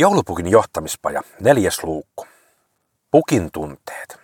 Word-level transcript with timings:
Joulupukin 0.00 0.50
johtamispaja, 0.50 1.22
neljäs 1.40 1.84
luukku. 1.84 2.26
Pukin 3.10 3.52
tunteet. 3.52 4.20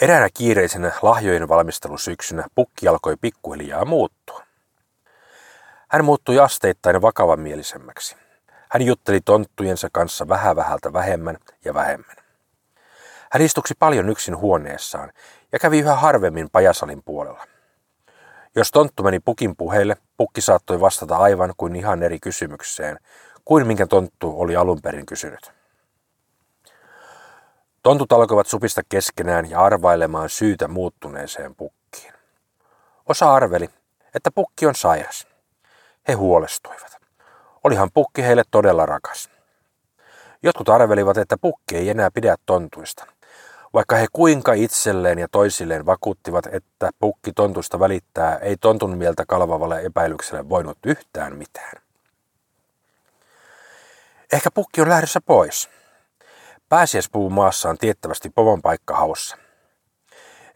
Eräänä 0.00 0.28
kiireisenä 0.34 0.92
lahjojen 1.02 1.48
valmistelusyksynä 1.48 2.44
pukki 2.54 2.88
alkoi 2.88 3.16
pikkuhiljaa 3.20 3.84
muuttua. 3.84 4.42
Hän 5.88 6.04
muuttui 6.04 6.38
asteittain 6.38 7.02
vakavamielisemmäksi. 7.02 8.16
Hän 8.70 8.82
jutteli 8.82 9.20
tonttujensa 9.20 9.88
kanssa 9.92 10.28
vähän 10.28 10.56
vähältä 10.56 10.92
vähemmän 10.92 11.36
ja 11.64 11.74
vähemmän. 11.74 12.16
Hän 13.32 13.42
istuksi 13.42 13.74
paljon 13.78 14.08
yksin 14.08 14.36
huoneessaan 14.36 15.12
ja 15.52 15.58
kävi 15.58 15.78
yhä 15.78 15.94
harvemmin 15.94 16.50
pajasalin 16.50 17.02
puolella. 17.04 17.55
Jos 18.56 18.70
tonttu 18.70 19.02
meni 19.02 19.20
pukin 19.20 19.56
puheille, 19.56 19.96
pukki 20.16 20.40
saattoi 20.40 20.80
vastata 20.80 21.16
aivan 21.16 21.54
kuin 21.56 21.76
ihan 21.76 22.02
eri 22.02 22.18
kysymykseen, 22.20 22.98
kuin 23.44 23.66
minkä 23.66 23.86
tonttu 23.86 24.40
oli 24.40 24.56
alun 24.56 24.82
perin 24.82 25.06
kysynyt. 25.06 25.52
Tontut 27.82 28.12
alkoivat 28.12 28.46
supista 28.46 28.82
keskenään 28.88 29.50
ja 29.50 29.60
arvailemaan 29.60 30.28
syytä 30.28 30.68
muuttuneeseen 30.68 31.54
pukkiin. 31.54 32.12
Osa 33.08 33.34
arveli, 33.34 33.68
että 34.14 34.30
pukki 34.30 34.66
on 34.66 34.74
sairas. 34.74 35.26
He 36.08 36.12
huolestuivat. 36.12 36.96
Olihan 37.64 37.90
pukki 37.94 38.22
heille 38.22 38.42
todella 38.50 38.86
rakas. 38.86 39.30
Jotkut 40.42 40.68
arvelivat, 40.68 41.16
että 41.16 41.36
pukki 41.38 41.76
ei 41.76 41.88
enää 41.88 42.10
pidä 42.10 42.36
tontuista, 42.46 43.06
vaikka 43.76 43.96
he 43.96 44.06
kuinka 44.12 44.52
itselleen 44.52 45.18
ja 45.18 45.28
toisilleen 45.28 45.86
vakuuttivat, 45.86 46.46
että 46.46 46.90
pukki 46.98 47.32
tontusta 47.32 47.80
välittää, 47.80 48.36
ei 48.36 48.56
tontun 48.56 48.96
mieltä 48.96 49.24
kalvavalle 49.28 49.82
epäilykselle 49.82 50.48
voinut 50.48 50.78
yhtään 50.86 51.36
mitään. 51.36 51.82
Ehkä 54.32 54.50
pukki 54.50 54.80
on 54.80 54.88
lähdössä 54.88 55.20
pois. 55.20 55.70
Pääsiäispuu 56.68 57.30
maassa 57.30 57.68
on 57.68 57.78
tiettävästi 57.78 58.30
povon 58.30 58.62
paikka 58.62 58.96
haussa. 58.96 59.36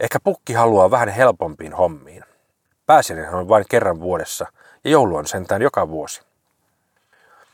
Ehkä 0.00 0.18
pukki 0.24 0.52
haluaa 0.52 0.90
vähän 0.90 1.08
helpompiin 1.08 1.72
hommiin. 1.72 2.24
Pääsiäinen 2.86 3.34
on 3.34 3.48
vain 3.48 3.64
kerran 3.70 4.00
vuodessa 4.00 4.46
ja 4.84 4.90
joulu 4.90 5.16
on 5.16 5.26
sentään 5.26 5.62
joka 5.62 5.88
vuosi. 5.88 6.22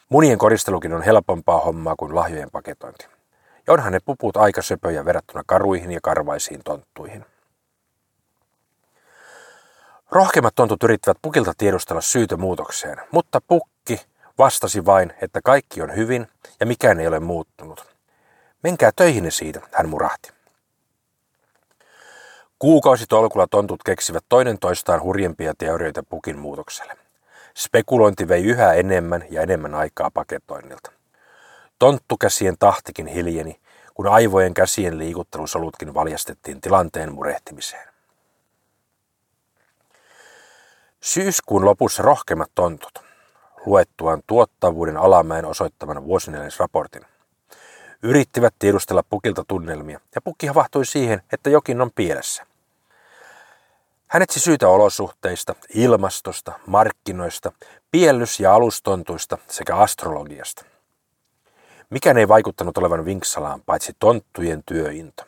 Munien 0.08 0.38
koristelukin 0.38 0.94
on 0.94 1.02
helpompaa 1.02 1.60
hommaa 1.60 1.94
kuin 1.96 2.14
lahjojen 2.14 2.50
paketointi. 2.50 3.15
Ja 3.66 3.72
onhan 3.72 3.92
ne 3.92 4.00
puput 4.04 4.36
aika 4.36 4.62
söpöjä 4.62 5.04
verrattuna 5.04 5.42
karuihin 5.46 5.92
ja 5.92 6.00
karvaisiin 6.02 6.60
tonttuihin. 6.64 7.24
Rohkeimmat 10.10 10.54
tontut 10.54 10.82
yrittivät 10.82 11.18
pukilta 11.22 11.52
tiedustella 11.58 12.00
syytä 12.00 12.36
muutokseen, 12.36 12.98
mutta 13.10 13.40
pukki 13.40 14.00
vastasi 14.38 14.84
vain, 14.84 15.12
että 15.22 15.40
kaikki 15.44 15.82
on 15.82 15.96
hyvin 15.96 16.26
ja 16.60 16.66
mikään 16.66 17.00
ei 17.00 17.06
ole 17.06 17.20
muuttunut. 17.20 17.96
Menkää 18.62 18.90
töihin 18.96 19.32
siitä, 19.32 19.60
hän 19.72 19.88
murahti. 19.88 20.30
Kuukausitolkulla 22.58 23.46
tontut 23.46 23.82
keksivät 23.82 24.24
toinen 24.28 24.58
toistaan 24.58 25.02
hurjempia 25.02 25.54
teorioita 25.58 26.02
pukin 26.02 26.38
muutokselle. 26.38 26.96
Spekulointi 27.56 28.28
vei 28.28 28.44
yhä 28.44 28.72
enemmän 28.72 29.24
ja 29.30 29.42
enemmän 29.42 29.74
aikaa 29.74 30.10
paketoinnilta. 30.10 30.95
Tonttukäsien 31.78 32.56
tahtikin 32.58 33.06
hiljeni, 33.06 33.60
kun 33.94 34.06
aivojen 34.06 34.54
käsien 34.54 34.98
liikuttelusolutkin 34.98 35.94
valjastettiin 35.94 36.60
tilanteen 36.60 37.14
murehtimiseen. 37.14 37.88
Syyskuun 41.00 41.64
lopussa 41.64 42.02
rohkeimmat 42.02 42.50
tontut, 42.54 42.98
luettuaan 43.66 44.22
tuottavuuden 44.26 44.96
alamäen 44.96 45.44
osoittavan 45.44 46.04
vuosineljäsraportin, 46.04 47.02
yrittivät 48.02 48.54
tiedustella 48.58 49.02
pukilta 49.10 49.44
tunnelmia, 49.48 50.00
ja 50.14 50.20
pukki 50.20 50.46
havahtui 50.46 50.86
siihen, 50.86 51.22
että 51.32 51.50
jokin 51.50 51.80
on 51.80 51.90
pielessä. 51.94 52.46
Hän 54.06 54.22
etsi 54.22 54.40
syytä 54.40 54.68
olosuhteista, 54.68 55.54
ilmastosta, 55.74 56.52
markkinoista, 56.66 57.52
piellys- 57.90 58.40
ja 58.40 58.54
alustontuista 58.54 59.38
sekä 59.48 59.76
astrologiasta– 59.76 60.64
Mikään 61.90 62.18
ei 62.18 62.28
vaikuttanut 62.28 62.78
olevan 62.78 63.04
vinksalaan, 63.04 63.62
paitsi 63.66 63.92
tonttujen 63.98 64.62
työinto. 64.66 65.22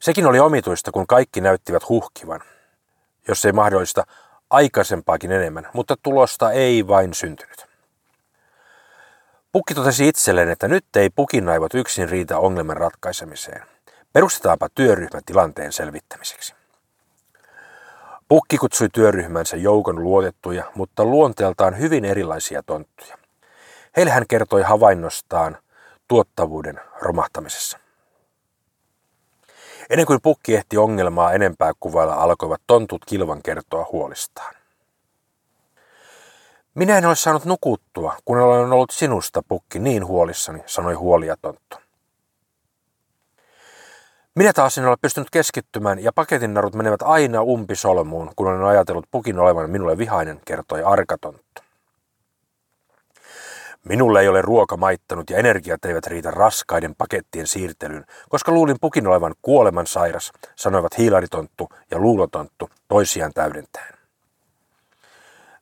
Sekin 0.00 0.26
oli 0.26 0.40
omituista, 0.40 0.92
kun 0.92 1.06
kaikki 1.06 1.40
näyttivät 1.40 1.88
huhkivan, 1.88 2.40
jos 3.28 3.44
ei 3.44 3.52
mahdollista 3.52 4.04
aikaisempaakin 4.50 5.32
enemmän, 5.32 5.68
mutta 5.72 5.96
tulosta 6.02 6.52
ei 6.52 6.86
vain 6.86 7.14
syntynyt. 7.14 7.66
Pukki 9.52 9.74
totesi 9.74 10.08
itselleen, 10.08 10.48
että 10.48 10.68
nyt 10.68 10.96
ei 10.96 11.10
pukinnaivot 11.10 11.74
yksin 11.74 12.08
riitä 12.08 12.38
ongelman 12.38 12.76
ratkaisemiseen. 12.76 13.62
Perustetaanpa 14.12 14.68
työryhmä 14.68 15.20
tilanteen 15.26 15.72
selvittämiseksi. 15.72 16.54
Pukki 18.28 18.56
kutsui 18.58 18.88
työryhmänsä 18.92 19.56
joukon 19.56 20.02
luotettuja, 20.02 20.72
mutta 20.74 21.04
luonteeltaan 21.04 21.78
hyvin 21.78 22.04
erilaisia 22.04 22.62
tonttuja. 22.62 23.21
Heille 23.96 24.12
hän 24.12 24.26
kertoi 24.28 24.62
havainnostaan 24.62 25.58
tuottavuuden 26.08 26.80
romahtamisessa. 27.00 27.78
Ennen 29.90 30.06
kuin 30.06 30.20
pukki 30.22 30.54
ehti 30.54 30.76
ongelmaa 30.76 31.32
enempää 31.32 31.72
kuvailla, 31.80 32.14
alkoivat 32.14 32.60
tontut 32.66 33.04
kilvan 33.04 33.42
kertoa 33.42 33.86
huolistaan. 33.92 34.54
Minä 36.74 36.98
en 36.98 37.06
ole 37.06 37.16
saanut 37.16 37.44
nukuttua, 37.44 38.16
kun 38.24 38.38
olen 38.38 38.72
ollut 38.72 38.90
sinusta, 38.90 39.42
pukki, 39.48 39.78
niin 39.78 40.06
huolissani, 40.06 40.62
sanoi 40.66 40.94
huolia 40.94 41.36
tonttu. 41.42 41.76
Minä 44.34 44.52
taas 44.52 44.78
en 44.78 44.86
ole 44.86 44.96
pystynyt 45.00 45.30
keskittymään 45.30 45.98
ja 45.98 46.12
paketin 46.12 46.54
narut 46.54 46.74
menevät 46.74 47.02
aina 47.02 47.42
umpisolmuun, 47.42 48.32
kun 48.36 48.46
olen 48.46 48.64
ajatellut 48.64 49.06
pukin 49.10 49.38
olevan 49.38 49.70
minulle 49.70 49.98
vihainen, 49.98 50.40
kertoi 50.44 50.82
arkatonttu. 50.82 51.62
Minulle 53.88 54.20
ei 54.20 54.28
ole 54.28 54.42
ruoka 54.42 54.76
maittanut 54.76 55.30
ja 55.30 55.38
energiat 55.38 55.84
eivät 55.84 56.06
riitä 56.06 56.30
raskaiden 56.30 56.94
pakettien 56.98 57.46
siirtelyyn, 57.46 58.06
koska 58.28 58.52
luulin 58.52 58.76
pukin 58.80 59.06
olevan 59.06 59.34
kuoleman 59.42 59.86
sairas, 59.86 60.32
sanoivat 60.56 60.98
hiilaritonttu 60.98 61.68
ja 61.90 61.98
luulotonttu 61.98 62.70
toisiaan 62.88 63.32
täydentäen. 63.34 63.94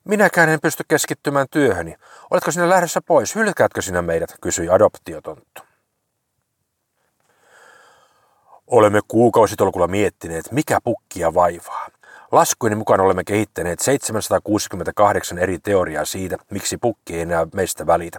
Minäkään 0.05 0.49
en 0.49 0.61
pysty 0.61 0.85
keskittymään 0.89 1.47
työhöni. 1.51 1.97
Oletko 2.31 2.51
sinä 2.51 2.69
lähdössä 2.69 3.01
pois? 3.01 3.35
Hylkäätkö 3.35 3.83
sinä 3.83 4.03
meidät? 4.03 4.35
kysyi 4.41 4.69
adoptiotonttu. 4.69 5.63
Olemme 8.67 9.01
kuukausitolkulla 9.09 9.87
miettineet, 9.87 10.53
mikä 10.53 10.79
pukkia 10.85 11.35
vaivaa. 11.35 11.89
Laskujen 12.33 12.79
mukaan 12.79 13.01
olemme 13.01 13.25
kehittäneet 13.25 13.81
768 13.81 15.39
eri 15.39 15.59
teoriaa 15.59 16.05
siitä, 16.05 16.37
miksi 16.51 16.77
pukki 16.77 17.15
ei 17.15 17.21
enää 17.21 17.47
meistä 17.55 17.87
välitä. 17.87 18.19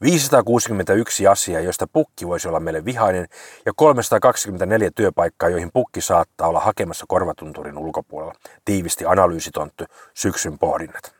561 0.00 1.26
asiaa, 1.26 1.60
joista 1.60 1.86
pukki 1.86 2.26
voisi 2.28 2.48
olla 2.48 2.60
meille 2.60 2.84
vihainen, 2.84 3.28
ja 3.66 3.72
324 3.76 4.90
työpaikkaa, 4.94 5.48
joihin 5.48 5.70
pukki 5.72 6.00
saattaa 6.00 6.48
olla 6.48 6.60
hakemassa 6.60 7.04
korvatunturin 7.08 7.78
ulkopuolella, 7.78 8.34
tiivisti 8.64 9.06
analyysitonttu 9.06 9.84
syksyn 10.14 10.58
pohdinnat. 10.58 11.14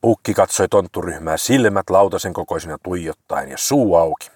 Pukki 0.00 0.34
katsoi 0.34 0.68
tontturyhmää 0.68 1.36
silmät 1.36 1.90
lautasen 1.90 2.32
kokoisina 2.32 2.78
tuijottaen 2.82 3.50
ja 3.50 3.58
suu 3.58 3.96
auki. 3.96 4.30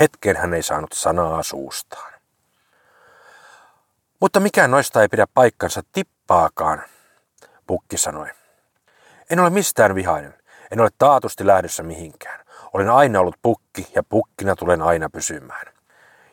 Hetken 0.00 0.36
hän 0.36 0.54
ei 0.54 0.62
saanut 0.62 0.92
sanaa 0.92 1.42
suustaan. 1.42 2.13
Mutta 4.20 4.40
mikään 4.40 4.70
noista 4.70 5.02
ei 5.02 5.08
pidä 5.08 5.26
paikkansa 5.34 5.82
tippaakaan, 5.92 6.82
Pukki 7.66 7.98
sanoi. 7.98 8.28
En 9.30 9.40
ole 9.40 9.50
mistään 9.50 9.94
vihainen. 9.94 10.34
En 10.70 10.80
ole 10.80 10.88
taatusti 10.98 11.46
lähdössä 11.46 11.82
mihinkään. 11.82 12.44
Olen 12.72 12.90
aina 12.90 13.20
ollut 13.20 13.36
pukki 13.42 13.88
ja 13.94 14.02
pukkina 14.02 14.56
tulen 14.56 14.82
aina 14.82 15.10
pysymään. 15.10 15.66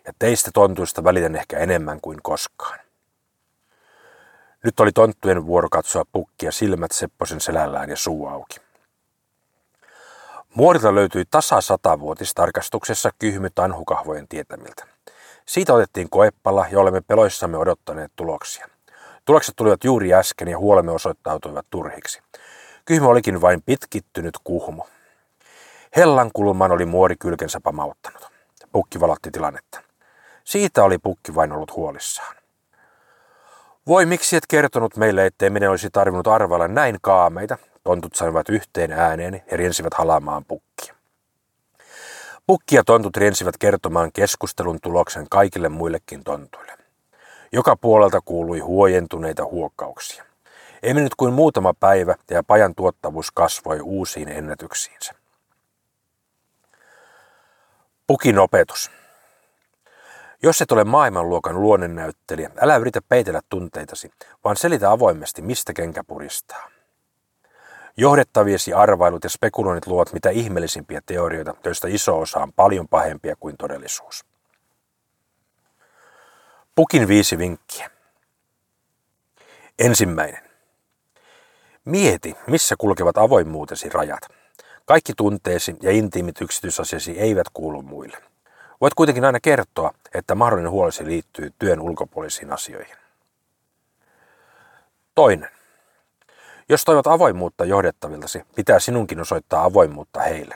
Ja 0.06 0.13
teistä 0.19 0.51
tontuista 0.54 1.04
välitän 1.04 1.36
ehkä 1.36 1.57
enemmän 1.57 2.01
kuin 2.01 2.19
koskaan. 2.24 2.80
Nyt 4.63 4.80
oli 4.80 4.92
tonttujen 4.92 5.45
vuoro 5.45 5.69
katsoa 5.69 6.06
pukkia 6.12 6.51
silmät 6.51 6.92
Sepposen 6.92 7.42
selällään 7.42 7.89
ja 7.89 7.98
suu 7.98 8.28
auki. 8.28 8.60
Muorilta 10.56 10.95
löytyi 10.95 11.24
tasa 11.31 11.62
satavuotistarkastuksessa 11.62 13.10
kyhmy 13.19 13.50
tanhukahvojen 13.50 14.28
tietämiltä. 14.28 14.88
Siitä 15.51 15.74
otettiin 15.74 16.09
koepala 16.09 16.65
ja 16.71 16.80
olemme 16.80 17.01
peloissamme 17.01 17.57
odottaneet 17.57 18.12
tuloksia. 18.15 18.68
Tulokset 19.25 19.56
tulivat 19.56 19.83
juuri 19.83 20.13
äsken 20.13 20.48
ja 20.48 20.57
huolemme 20.57 20.92
osoittautuivat 20.92 21.65
turhiksi. 21.69 22.21
Kyhmä 22.86 23.07
olikin 23.07 23.42
vain 23.42 23.62
pitkittynyt 23.62 24.38
kuhmo. 24.44 24.88
Hellan 25.95 26.30
kulmaan 26.33 26.71
oli 26.71 26.86
muori 26.86 27.15
kylkensä 27.15 27.59
pamauttanut. 27.59 28.27
Pukki 28.71 29.00
valotti 29.00 29.31
tilannetta. 29.31 29.81
Siitä 30.44 30.83
oli 30.83 30.98
pukki 30.98 31.36
vain 31.36 31.51
ollut 31.51 31.75
huolissaan. 31.75 32.36
Voi 33.88 34.06
miksi 34.06 34.36
et 34.36 34.47
kertonut 34.47 34.97
meille, 34.97 35.25
ettei 35.25 35.50
meidän 35.50 35.69
olisi 35.69 35.89
tarvinnut 35.89 36.27
arvailla 36.27 36.68
näin 36.68 36.97
kaameita, 37.01 37.57
tontut 37.83 38.15
sanoivat 38.15 38.50
yhteen 38.50 38.92
ääneen 38.92 39.44
ja 39.51 39.57
riensivät 39.57 39.94
halaamaan 39.94 40.45
pukkia. 40.45 41.00
Pukki 42.51 42.75
ja 42.75 42.83
tontut 42.83 43.18
riensivät 43.18 43.57
kertomaan 43.57 44.12
keskustelun 44.12 44.80
tuloksen 44.81 45.27
kaikille 45.30 45.69
muillekin 45.69 46.24
tontuille. 46.24 46.77
Joka 47.51 47.75
puolelta 47.75 48.21
kuului 48.21 48.59
huojentuneita 48.59 49.45
huokkauksia. 49.45 50.25
Ei 50.83 50.94
mennyt 50.94 51.15
kuin 51.15 51.33
muutama 51.33 51.74
päivä 51.74 52.15
ja 52.30 52.44
pajan 52.44 52.75
tuottavuus 52.75 53.31
kasvoi 53.31 53.80
uusiin 53.80 54.30
ennätyksiinsä. 54.30 55.13
Pukin 58.07 58.39
opetus. 58.39 58.92
Jos 60.44 60.62
et 60.62 60.71
ole 60.71 60.83
maailmanluokan 60.83 61.62
luonnennäyttelijä, 61.62 62.51
älä 62.62 62.77
yritä 62.77 63.00
peitellä 63.09 63.42
tunteitasi, 63.50 64.12
vaan 64.44 64.57
selitä 64.57 64.92
avoimesti, 64.92 65.42
mistä 65.42 65.74
kenkä 65.74 66.04
puristaa. 66.04 66.70
Johdettaviesi 67.98 68.74
arvailut 68.74 69.24
ja 69.24 69.30
spekuloinnit 69.30 69.88
luovat 69.88 70.14
mitä 70.14 70.30
ihmeellisimpiä 70.30 71.02
teorioita, 71.06 71.54
joista 71.64 71.88
iso 71.88 72.20
osa 72.20 72.40
on 72.40 72.54
paljon 72.54 72.88
pahempia 72.88 73.36
kuin 73.36 73.58
todellisuus. 73.58 74.26
Pukin 76.76 77.08
viisi 77.08 77.38
vinkkiä. 77.38 77.90
Ensimmäinen. 79.80 80.44
Mieti, 81.86 82.36
missä 82.48 82.76
kulkevat 82.78 83.18
avoimuutesi 83.18 83.90
rajat. 83.90 84.28
Kaikki 84.86 85.14
tunteesi 85.18 85.76
ja 85.82 85.92
intiimit 85.92 86.42
yksityisasiasi 86.42 87.20
eivät 87.20 87.48
kuulu 87.54 87.82
muille. 87.82 88.18
Voit 88.82 88.94
kuitenkin 88.94 89.26
aina 89.26 89.40
kertoa, 89.40 89.94
että 90.14 90.36
mahdollinen 90.36 90.72
huolesi 90.72 91.06
liittyy 91.06 91.54
työn 91.60 91.82
ulkopuolisiin 91.82 92.52
asioihin. 92.52 92.96
Toinen. 95.16 95.61
Jos 96.71 96.85
toivot 96.85 97.07
avoimuutta 97.07 97.65
johdettaviltasi, 97.65 98.44
pitää 98.56 98.79
sinunkin 98.79 99.19
osoittaa 99.19 99.63
avoimuutta 99.63 100.19
heille. 100.19 100.56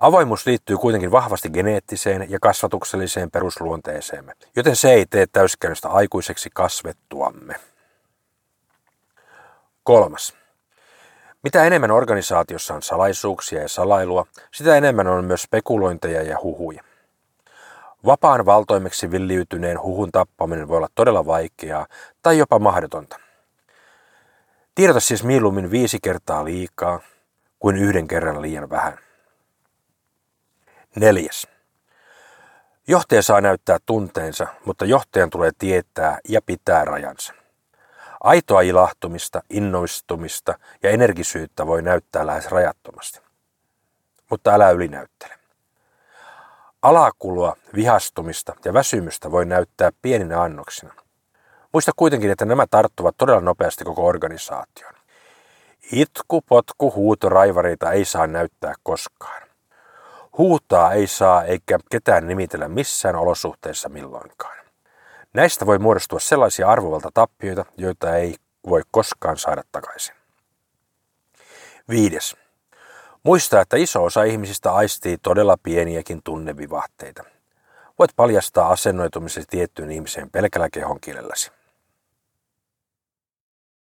Avoimuus 0.00 0.46
liittyy 0.46 0.76
kuitenkin 0.76 1.10
vahvasti 1.10 1.50
geneettiseen 1.50 2.30
ja 2.30 2.38
kasvatukselliseen 2.40 3.30
perusluonteeseemme, 3.30 4.32
joten 4.56 4.76
se 4.76 4.92
ei 4.92 5.06
tee 5.06 5.26
täyskäynnistä 5.32 5.88
aikuiseksi 5.88 6.50
kasvettuamme. 6.54 7.54
Kolmas. 9.82 10.34
Mitä 11.42 11.64
enemmän 11.64 11.90
organisaatiossa 11.90 12.74
on 12.74 12.82
salaisuuksia 12.82 13.62
ja 13.62 13.68
salailua, 13.68 14.26
sitä 14.54 14.76
enemmän 14.76 15.06
on 15.06 15.24
myös 15.24 15.42
spekulointeja 15.42 16.22
ja 16.22 16.38
huhuja. 16.42 16.82
Vapaan 18.06 18.46
valtoimeksi 18.46 19.10
villiytyneen 19.10 19.82
huhun 19.82 20.12
tappaminen 20.12 20.68
voi 20.68 20.76
olla 20.76 20.88
todella 20.94 21.26
vaikeaa 21.26 21.86
tai 22.22 22.38
jopa 22.38 22.58
mahdotonta. 22.58 23.23
Tiedota 24.74 25.00
siis 25.00 25.24
mieluummin 25.24 25.70
viisi 25.70 25.98
kertaa 26.02 26.44
liikaa 26.44 27.00
kuin 27.58 27.76
yhden 27.76 28.08
kerran 28.08 28.42
liian 28.42 28.70
vähän. 28.70 28.98
Neljäs. 30.96 31.46
Johtaja 32.86 33.22
saa 33.22 33.40
näyttää 33.40 33.78
tunteensa, 33.86 34.46
mutta 34.64 34.84
johtajan 34.84 35.30
tulee 35.30 35.50
tietää 35.58 36.18
ja 36.28 36.42
pitää 36.42 36.84
rajansa. 36.84 37.34
Aitoa 38.20 38.60
ilahtumista, 38.60 39.42
innoistumista 39.50 40.58
ja 40.82 40.90
energisyyttä 40.90 41.66
voi 41.66 41.82
näyttää 41.82 42.26
lähes 42.26 42.46
rajattomasti. 42.46 43.20
Mutta 44.30 44.54
älä 44.54 44.70
ylinäyttele. 44.70 45.34
Alakulua, 46.82 47.56
vihastumista 47.74 48.56
ja 48.64 48.72
väsymystä 48.72 49.30
voi 49.30 49.46
näyttää 49.46 49.92
pieninä 50.02 50.42
annoksina. 50.42 51.03
Muista 51.74 51.92
kuitenkin, 51.96 52.30
että 52.30 52.44
nämä 52.44 52.66
tarttuvat 52.66 53.14
todella 53.18 53.40
nopeasti 53.40 53.84
koko 53.84 54.06
organisaation. 54.06 54.94
Itku, 55.92 56.42
potku, 56.42 56.92
huuto, 56.94 57.28
raivareita 57.28 57.92
ei 57.92 58.04
saa 58.04 58.26
näyttää 58.26 58.74
koskaan. 58.82 59.42
Huutaa 60.38 60.92
ei 60.92 61.06
saa 61.06 61.44
eikä 61.44 61.78
ketään 61.90 62.28
nimitellä 62.28 62.68
missään 62.68 63.16
olosuhteissa 63.16 63.88
milloinkaan. 63.88 64.56
Näistä 65.32 65.66
voi 65.66 65.78
muodostua 65.78 66.20
sellaisia 66.20 66.68
arvovaltatappioita, 66.68 67.64
joita 67.76 68.16
ei 68.16 68.34
voi 68.68 68.82
koskaan 68.90 69.36
saada 69.38 69.62
takaisin. 69.72 70.14
Viides. 71.88 72.36
Muista, 73.22 73.60
että 73.60 73.76
iso 73.76 74.04
osa 74.04 74.22
ihmisistä 74.22 74.72
aistii 74.74 75.18
todella 75.18 75.56
pieniäkin 75.62 76.20
tunnevivahteita. 76.24 77.24
Voit 77.98 78.10
paljastaa 78.16 78.68
asennoitumisesi 78.68 79.48
tiettyyn 79.50 79.90
ihmiseen 79.90 80.30
pelkällä 80.30 80.70
kehonkielelläsi. 80.70 81.52